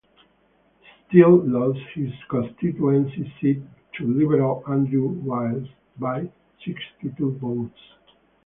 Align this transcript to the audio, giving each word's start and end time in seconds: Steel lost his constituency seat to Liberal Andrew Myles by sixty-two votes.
Steel 1.05 1.43
lost 1.45 1.77
his 1.93 2.11
constituency 2.27 3.31
seat 3.39 3.61
to 3.93 4.03
Liberal 4.07 4.63
Andrew 4.67 5.09
Myles 5.09 5.67
by 5.99 6.27
sixty-two 6.65 7.33
votes. 7.37 7.77